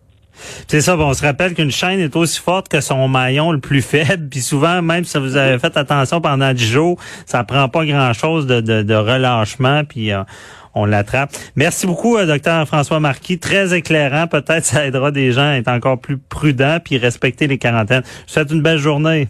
C'est 0.68 0.82
ça, 0.82 0.96
bon, 0.96 1.10
on 1.10 1.14
se 1.14 1.24
rappelle 1.24 1.54
qu'une 1.54 1.72
chaîne 1.72 2.00
est 2.00 2.16
aussi 2.16 2.40
forte 2.40 2.68
que 2.70 2.82
son 2.82 3.08
maillon 3.08 3.52
le 3.52 3.60
plus 3.60 3.82
faible. 3.84 4.30
Puis 4.30 4.42
souvent, 4.42 4.82
même 4.82 5.04
si 5.04 5.18
vous 5.18 5.36
avez 5.38 5.60
fait 5.60 5.76
attention 5.78 6.22
pendant 6.22 6.54
10 6.54 6.66
jours, 6.66 7.00
ça 7.26 7.44
prend 7.44 7.70
pas 7.70 7.86
grand-chose 7.86 8.48
de, 8.48 8.96
relâchement, 8.96 9.84
puis 9.84 10.12
euh, 10.12 10.24
on 10.74 10.86
l'attrape. 10.86 11.32
Merci 11.56 11.88
beaucoup, 11.88 12.18
euh, 12.18 12.26
docteur 12.26 12.68
François 12.68 13.00
Marquis. 13.00 13.40
Très 13.40 13.76
éclairant. 13.76 14.28
Peut-être 14.28 14.66
ça 14.66 14.86
aidera 14.86 15.12
des 15.12 15.32
gens 15.32 15.50
à 15.50 15.58
être 15.58 15.70
encore 15.70 16.00
plus 16.00 16.18
prudents 16.18 16.80
puis 16.84 16.98
respecter 16.98 17.48
les 17.48 17.58
quarantaines. 17.58 18.04
Je 18.06 18.10
vous 18.10 18.34
souhaite 18.34 18.52
une 18.52 18.62
belle 18.62 18.80
journée. 18.80 19.28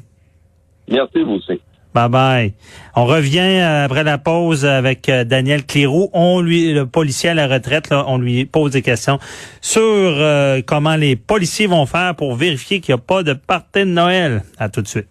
Merci, 0.89 1.23
vous 1.23 1.33
aussi. 1.33 1.61
Bye 1.95 2.09
bye. 2.09 2.53
On 2.97 3.05
revient 3.05 3.39
euh, 3.39 3.85
après 3.85 4.03
la 4.03 4.17
pause 4.17 4.65
avec 4.65 5.07
euh, 5.07 5.23
Daniel 5.23 5.65
Cléroux. 5.65 6.09
On 6.11 6.41
lui, 6.41 6.73
le 6.73 6.85
policier 6.85 7.29
à 7.29 7.33
la 7.33 7.47
retraite, 7.47 7.89
là, 7.89 8.03
on 8.09 8.17
lui 8.17 8.43
pose 8.43 8.71
des 8.71 8.81
questions 8.81 9.17
sur 9.61 9.81
euh, 9.81 10.61
comment 10.65 10.97
les 10.97 11.15
policiers 11.15 11.67
vont 11.67 11.85
faire 11.85 12.13
pour 12.15 12.35
vérifier 12.35 12.81
qu'il 12.81 12.93
n'y 12.93 12.99
a 12.99 13.01
pas 13.01 13.23
de 13.23 13.31
party 13.31 13.79
de 13.79 13.83
Noël. 13.85 14.43
À 14.57 14.67
tout 14.67 14.81
de 14.81 14.89
suite. 14.89 15.07